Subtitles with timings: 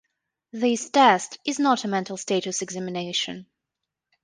[0.51, 3.45] This test is not a mental status examination.